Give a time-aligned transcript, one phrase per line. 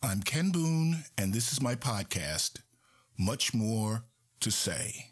[0.00, 2.60] I'm Ken Boone, and this is my podcast,
[3.18, 4.04] Much More
[4.38, 5.06] to Say.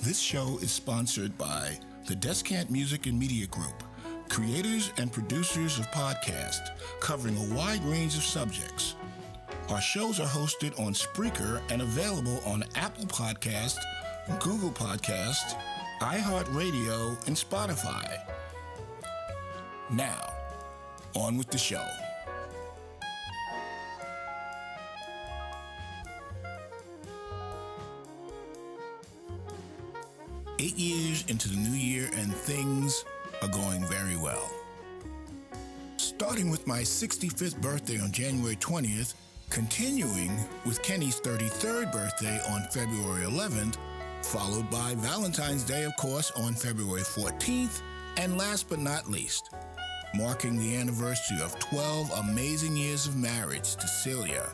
[0.00, 3.82] This show is sponsored by the Descant Music and Media Group,
[4.28, 6.68] creators and producers of podcasts
[7.00, 8.94] covering a wide range of subjects.
[9.70, 13.78] Our shows are hosted on Spreaker and available on Apple Podcast,
[14.40, 15.58] Google Podcast,
[16.00, 18.18] iHeartRadio, and Spotify.
[19.90, 20.30] Now,
[21.14, 22.03] on with the show.
[30.64, 33.04] Eight years into the new year, and things
[33.42, 34.50] are going very well.
[35.98, 39.12] Starting with my 65th birthday on January 20th,
[39.50, 40.30] continuing
[40.64, 43.76] with Kenny's 33rd birthday on February 11th,
[44.22, 47.82] followed by Valentine's Day, of course, on February 14th,
[48.16, 49.50] and last but not least,
[50.14, 54.46] marking the anniversary of 12 amazing years of marriage to Celia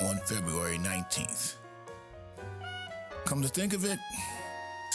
[0.00, 1.56] on February 19th.
[3.26, 3.98] Come to think of it,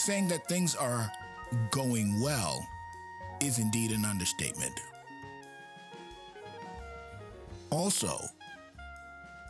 [0.07, 1.11] saying that things are
[1.69, 2.65] going well
[3.41, 4.79] is indeed an understatement.
[7.71, 8.17] Also,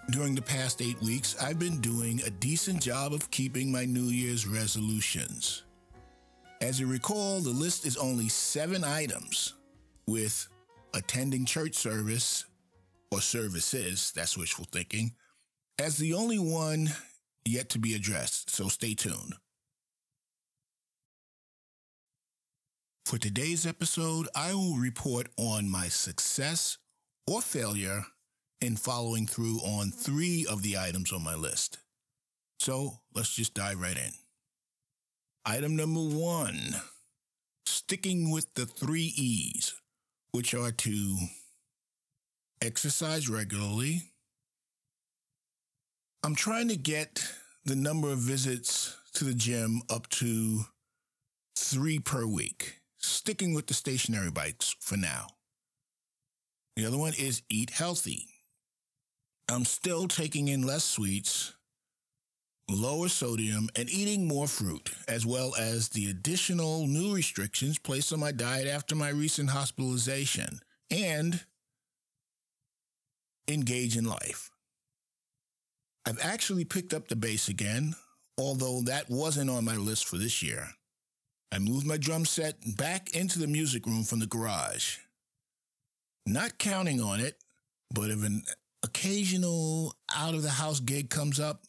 [0.09, 4.05] during the past eight weeks, I've been doing a decent job of keeping my New
[4.05, 5.61] Year's resolutions.
[6.59, 9.53] As you recall, the list is only seven items,
[10.07, 10.47] with
[10.95, 12.45] attending church service
[13.11, 15.11] or services, that's wishful thinking,
[15.77, 16.89] as the only one
[17.45, 19.35] yet to be addressed, so stay tuned.
[23.07, 26.77] For today's episode, I will report on my success
[27.25, 28.03] or failure
[28.59, 31.77] in following through on three of the items on my list.
[32.59, 34.11] So let's just dive right in.
[35.45, 36.75] Item number one
[37.65, 39.73] sticking with the three E's,
[40.33, 41.17] which are to
[42.61, 44.01] exercise regularly.
[46.23, 47.23] I'm trying to get
[47.63, 50.65] the number of visits to the gym up to
[51.55, 55.27] three per week sticking with the stationary bikes for now.
[56.75, 58.27] The other one is eat healthy.
[59.49, 61.53] I'm still taking in less sweets,
[62.69, 68.19] lower sodium, and eating more fruit, as well as the additional new restrictions placed on
[68.19, 70.59] my diet after my recent hospitalization,
[70.91, 71.45] and
[73.47, 74.51] engage in life.
[76.05, 77.95] I've actually picked up the bass again,
[78.37, 80.69] although that wasn't on my list for this year.
[81.51, 84.97] I moved my drum set back into the music room from the garage.
[86.25, 87.35] Not counting on it,
[87.93, 88.43] but if an
[88.83, 91.63] occasional out of the house gig comes up,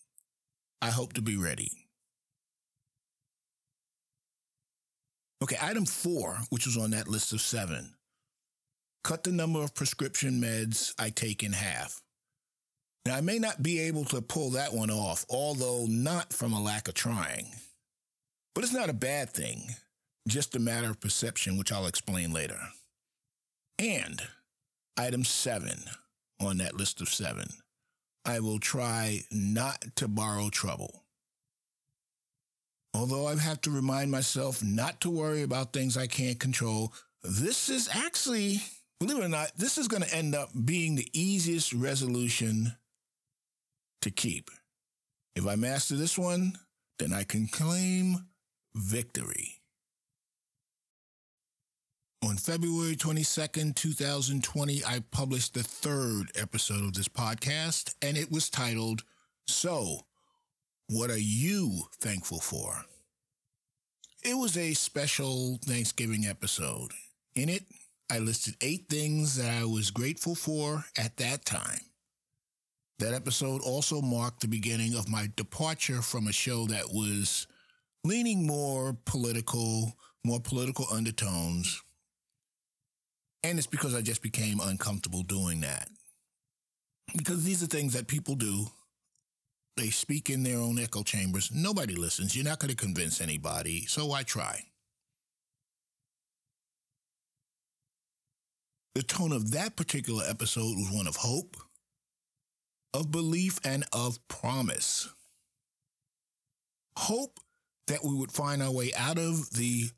[0.83, 1.71] I hope to be ready.
[5.43, 7.94] Okay, item four, which was on that list of seven
[9.09, 12.03] cut the number of prescription meds I take in half.
[13.06, 16.61] Now, I may not be able to pull that one off, although not from a
[16.61, 17.47] lack of trying.
[18.54, 19.75] But it's not a bad thing,
[20.26, 22.59] just a matter of perception, which I'll explain later.
[23.78, 24.20] And
[24.97, 25.84] item seven
[26.41, 27.48] on that list of seven
[28.25, 31.04] I will try not to borrow trouble.
[32.92, 36.92] Although I have to remind myself not to worry about things I can't control,
[37.22, 38.60] this is actually,
[39.00, 42.72] believe it or not, this is going to end up being the easiest resolution
[44.03, 44.50] to keep.
[45.34, 46.53] If I master this one,
[46.98, 48.26] then I can claim
[48.78, 49.61] victory.
[52.25, 58.50] On February 22nd, 2020, I published the third episode of this podcast, and it was
[58.50, 59.03] titled,
[59.47, 60.00] So,
[60.88, 62.84] What Are You Thankful For?
[64.25, 66.91] It was a special Thanksgiving episode.
[67.35, 67.64] In it,
[68.11, 71.81] I listed eight things that I was grateful for at that time.
[72.99, 77.47] That episode also marked the beginning of my departure from a show that was
[78.05, 79.93] leaning more political,
[80.25, 81.83] more political undertones.
[83.43, 85.89] And it's because I just became uncomfortable doing that.
[87.17, 88.67] Because these are things that people do.
[89.77, 91.50] They speak in their own echo chambers.
[91.55, 92.35] Nobody listens.
[92.35, 93.87] You're not going to convince anybody.
[93.87, 94.65] So I try?
[98.97, 101.56] The tone of that particular episode was one of hope,
[102.93, 105.09] of belief, and of promise.
[106.97, 107.39] Hope
[107.88, 109.90] that we would find our way out of the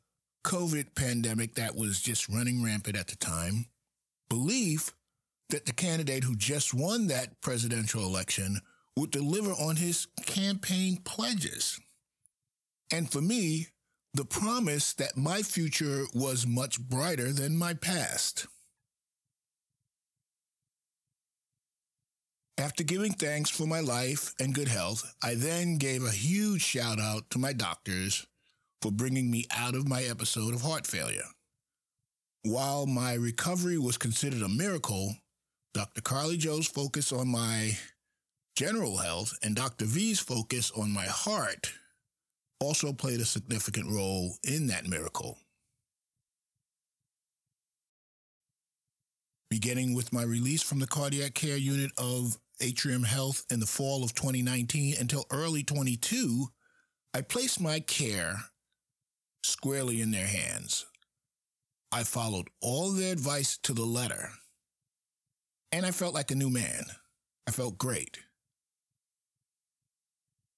[0.43, 3.65] COVID pandemic that was just running rampant at the time,
[4.29, 4.93] belief
[5.49, 8.59] that the candidate who just won that presidential election
[8.97, 11.79] would deliver on his campaign pledges.
[12.91, 13.67] And for me,
[14.13, 18.47] the promise that my future was much brighter than my past.
[22.61, 26.99] After giving thanks for my life and good health, I then gave a huge shout
[26.99, 28.27] out to my doctors
[28.83, 31.25] for bringing me out of my episode of heart failure.
[32.43, 35.15] While my recovery was considered a miracle,
[35.73, 36.01] Dr.
[36.01, 37.79] Carly Joe's focus on my
[38.55, 39.85] general health and Dr.
[39.85, 41.71] V's focus on my heart
[42.59, 45.39] also played a significant role in that miracle.
[49.49, 54.03] Beginning with my release from the cardiac care unit of Atrium Health in the fall
[54.03, 56.47] of 2019 until early 22,
[57.13, 58.35] I placed my care
[59.43, 60.85] squarely in their hands.
[61.91, 64.29] I followed all their advice to the letter,
[65.71, 66.85] and I felt like a new man.
[67.47, 68.19] I felt great.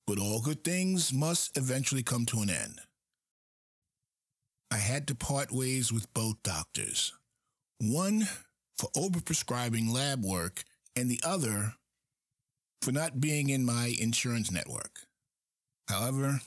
[0.05, 2.79] But all good things must eventually come to an end.
[4.69, 7.13] I had to part ways with both doctors.
[7.79, 8.27] One
[8.77, 10.63] for overprescribing lab work,
[10.95, 11.75] and the other
[12.83, 14.99] for not being in my insurance network.
[15.87, 16.41] However,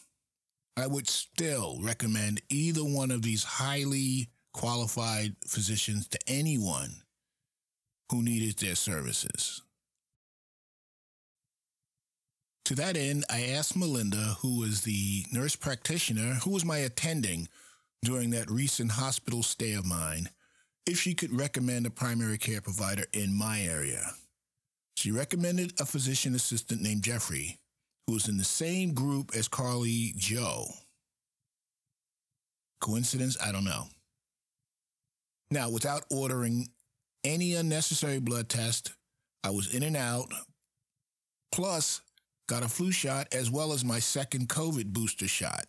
[0.77, 6.97] I would still recommend either one of these highly qualified physicians to anyone
[8.12, 9.62] who needed their services.
[12.67, 17.49] To that end, I asked Melinda, who was the nurse practitioner who was my attending
[18.05, 20.29] during that recent hospital stay of mine,
[20.85, 24.12] if she could recommend a primary care provider in my area.
[24.97, 27.59] She recommended a physician assistant named Jeffrey,
[28.07, 30.67] who was in the same group as Carly Joe.
[32.81, 33.37] Coincidence?
[33.43, 33.85] I don't know.
[35.51, 36.69] Now, without ordering
[37.25, 38.93] any unnecessary blood test,
[39.45, 40.33] I was in and out.
[41.53, 42.01] Plus,
[42.49, 45.67] got a flu shot as well as my second COVID booster shot.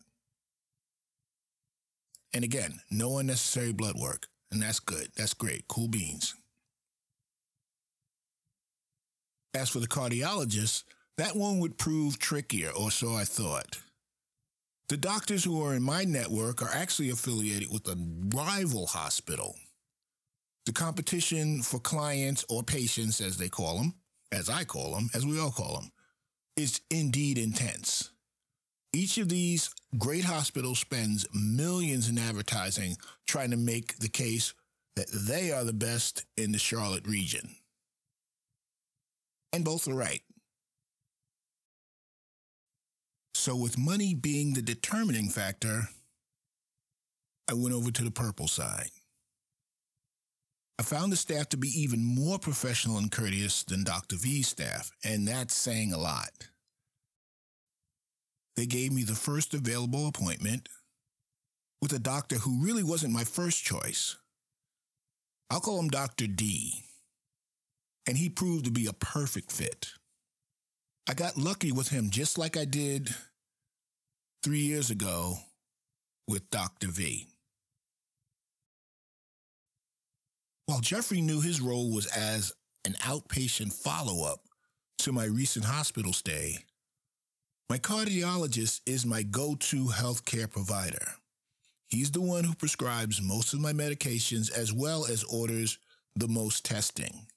[2.33, 4.27] And again, no unnecessary blood work.
[4.51, 5.09] And that's good.
[5.17, 5.67] That's great.
[5.67, 6.33] Cool beans.
[9.53, 10.83] As for the cardiologist,
[11.17, 13.79] that one would prove trickier, or so I thought.
[14.89, 17.97] The doctors who are in my network are actually affiliated with a
[18.33, 19.55] rival hospital.
[20.65, 23.95] The competition for clients or patients, as they call them,
[24.31, 25.91] as I call them, as we all call them,
[26.55, 28.11] is indeed intense.
[28.93, 32.97] Each of these great hospitals spends millions in advertising
[33.27, 34.53] trying to make the case
[34.95, 37.49] that they are the best in the Charlotte region.
[39.53, 40.21] And both are right.
[43.33, 45.89] So, with money being the determining factor,
[47.49, 48.89] I went over to the purple side.
[50.79, 54.15] I found the staff to be even more professional and courteous than Dr.
[54.17, 56.49] V's staff, and that's saying a lot.
[58.55, 60.67] They gave me the first available appointment
[61.81, 64.17] with a doctor who really wasn't my first choice.
[65.49, 66.27] I'll call him Dr.
[66.27, 66.83] D,
[68.07, 69.89] and he proved to be a perfect fit.
[71.09, 73.13] I got lucky with him just like I did
[74.43, 75.37] three years ago
[76.27, 76.87] with Dr.
[76.87, 77.27] V.
[80.65, 82.53] While Jeffrey knew his role was as
[82.85, 84.41] an outpatient follow up
[84.99, 86.57] to my recent hospital stay,
[87.69, 91.13] my cardiologist is my go to healthcare provider.
[91.87, 95.77] He's the one who prescribes most of my medications as well as orders
[96.15, 97.27] the most testing.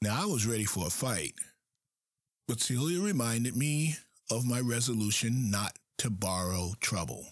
[0.00, 1.34] Now, I was ready for a fight,
[2.46, 3.96] but Celia reminded me
[4.30, 7.26] of my resolution not to borrow trouble.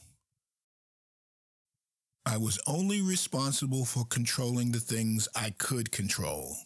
[2.27, 6.57] I was only responsible for controlling the things I could control.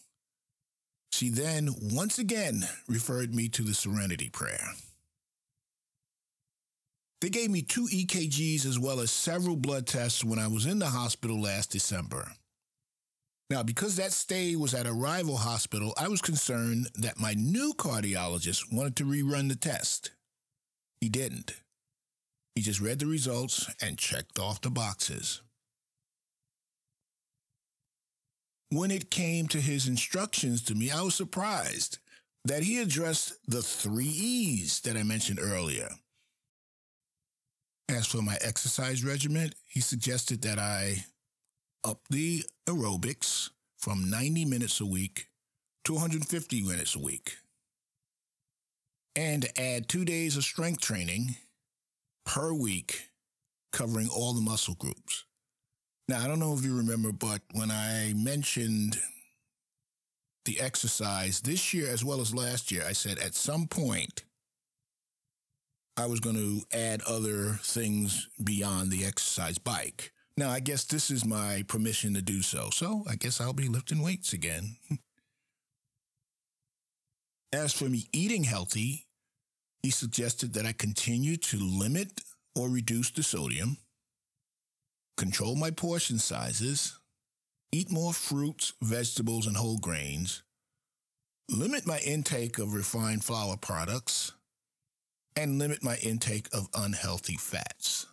[1.11, 4.71] She then once again referred me to the Serenity Prayer.
[7.19, 10.79] They gave me two EKGs as well as several blood tests when I was in
[10.79, 12.31] the hospital last December.
[13.51, 17.73] Now, because that stay was at a rival hospital, I was concerned that my new
[17.73, 20.11] cardiologist wanted to rerun the test.
[21.01, 21.51] He didn't.
[22.55, 25.41] He just read the results and checked off the boxes.
[28.69, 31.97] When it came to his instructions to me, I was surprised
[32.45, 35.89] that he addressed the three E's that I mentioned earlier.
[37.89, 41.03] As for my exercise regimen, he suggested that I
[41.83, 45.27] up the aerobics from 90 minutes a week
[45.83, 47.37] to 150 minutes a week
[49.15, 51.35] and add two days of strength training
[52.25, 53.09] per week
[53.71, 55.25] covering all the muscle groups.
[56.07, 58.99] Now, I don't know if you remember, but when I mentioned
[60.45, 64.23] the exercise this year as well as last year, I said at some point
[65.97, 70.11] I was going to add other things beyond the exercise bike.
[70.37, 72.69] Now, I guess this is my permission to do so.
[72.71, 74.77] So I guess I'll be lifting weights again.
[77.53, 79.07] As for me eating healthy,
[79.83, 82.21] he suggested that I continue to limit
[82.55, 83.77] or reduce the sodium,
[85.17, 86.97] control my portion sizes,
[87.71, 90.43] eat more fruits, vegetables, and whole grains,
[91.49, 94.33] limit my intake of refined flour products,
[95.35, 98.05] and limit my intake of unhealthy fats.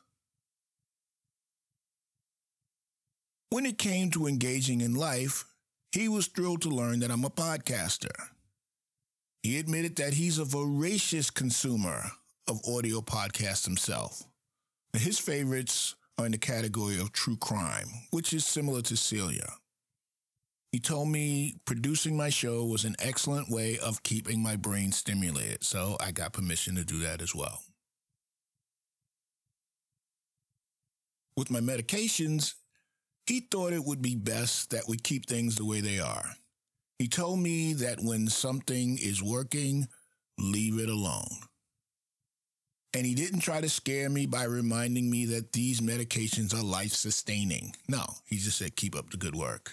[3.51, 5.47] When it came to engaging in life,
[5.93, 8.29] he was thrilled to learn that I'm a podcaster.
[9.43, 12.11] He admitted that he's a voracious consumer
[12.47, 14.23] of audio podcasts himself.
[14.93, 19.55] His favorites are in the category of true crime, which is similar to Celia.
[20.73, 25.65] He told me producing my show was an excellent way of keeping my brain stimulated,
[25.65, 27.63] so I got permission to do that as well.
[31.35, 32.55] With my medications,
[33.29, 36.31] he thought it would be best that we keep things the way they are.
[36.99, 39.87] He told me that when something is working,
[40.39, 41.29] leave it alone.
[42.95, 46.93] And he didn't try to scare me by reminding me that these medications are life
[46.93, 47.75] sustaining.
[47.87, 49.73] No, he just said, keep up the good work.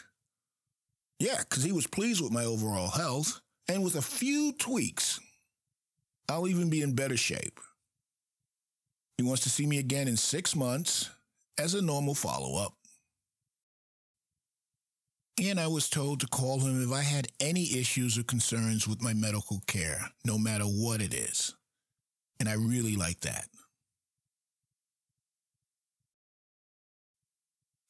[1.19, 3.39] Yeah, because he was pleased with my overall health.
[3.69, 5.19] And with a few tweaks,
[6.29, 7.59] I'll even be in better shape.
[9.17, 11.09] He wants to see me again in six months
[11.57, 12.73] as a normal follow up.
[15.37, 19.01] And I was told to call him if I had any issues or concerns with
[19.01, 21.53] my medical care, no matter what it is.
[22.39, 23.47] And I really like that.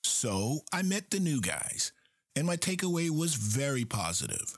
[0.03, 1.91] So I met the new guys,
[2.35, 4.57] and my takeaway was very positive.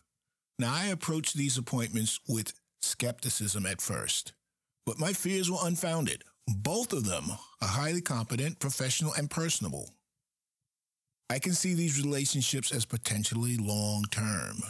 [0.58, 4.32] Now, I approached these appointments with skepticism at first,
[4.86, 6.24] but my fears were unfounded.
[6.48, 9.96] Both of them are highly competent, professional, and personable.
[11.29, 14.62] I can see these relationships as potentially long term.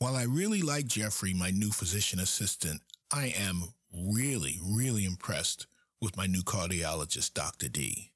[0.00, 2.80] While I really like Jeffrey, my new physician assistant,
[3.12, 5.66] I am really, really impressed
[6.00, 7.68] with my new cardiologist, Dr.
[7.68, 8.12] D.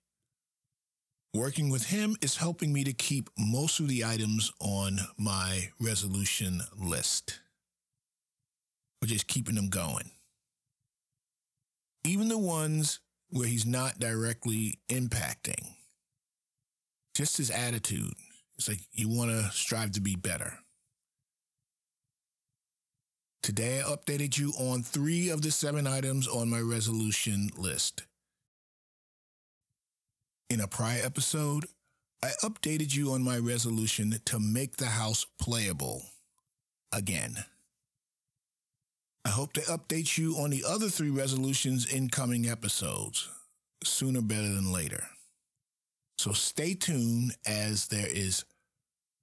[1.35, 6.61] Working with him is helping me to keep most of the items on my resolution
[6.79, 7.41] list.
[9.00, 10.11] We're just keeping them going.
[12.05, 13.00] Even the ones
[13.33, 15.73] where he's not directly impacting.
[17.15, 18.12] Just his attitude.
[18.57, 20.59] It's like you want to strive to be better.
[23.43, 28.03] Today, I updated you on three of the seven items on my resolution list.
[30.51, 31.65] In a prior episode,
[32.23, 36.03] I updated you on my resolution to make the house playable
[36.93, 37.37] again.
[39.25, 43.29] I hope to update you on the other three resolutions in coming episodes,
[43.85, 45.05] sooner better than later.
[46.19, 48.45] So stay tuned as there is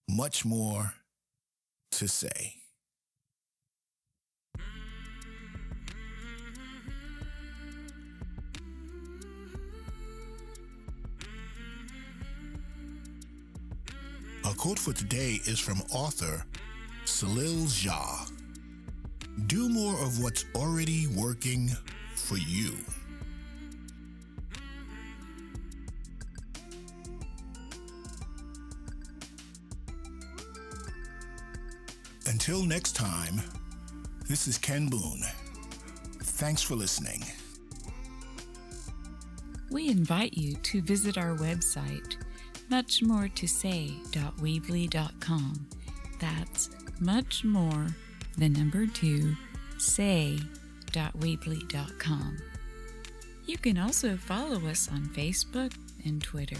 [0.09, 0.93] much more
[1.91, 2.55] to say.
[14.45, 16.45] Our quote for today is from author
[17.05, 18.38] Salil Jha.
[19.49, 21.71] Do more of what's already working
[22.13, 22.73] for you.
[32.27, 33.41] Until next time,
[34.27, 35.23] this is Ken Boone.
[36.21, 37.23] Thanks for listening.
[39.71, 42.17] We invite you to visit our website,
[42.69, 45.67] muchmoretosay.weebly.com.
[46.19, 47.87] That's much more
[48.39, 49.35] the number two,
[49.77, 52.37] say.weebly.com.
[53.45, 55.73] You can also follow us on Facebook
[56.05, 56.57] and Twitter.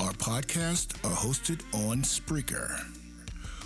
[0.00, 2.84] Our podcasts are hosted on Spreaker.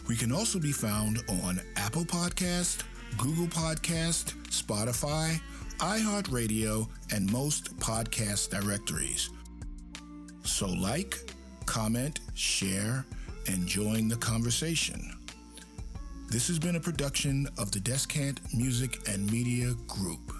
[0.06, 2.82] We can also be found on Apple Podcast,
[3.16, 5.40] Google Podcast, Spotify,
[5.78, 9.30] iHeartRadio, and most podcast directories.
[10.44, 11.18] So like,
[11.64, 13.06] comment, share,
[13.48, 15.15] and join the conversation.
[16.28, 20.35] This has been a production of the Descant Music and Media Group.